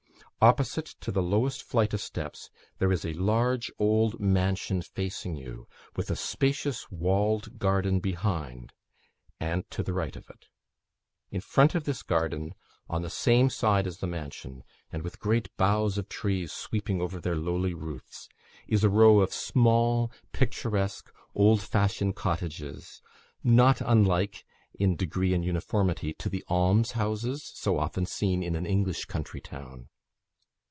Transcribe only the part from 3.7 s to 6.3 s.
old mansion facing you, with a